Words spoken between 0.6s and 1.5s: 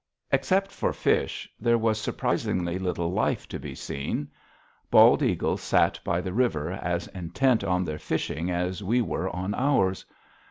for fish,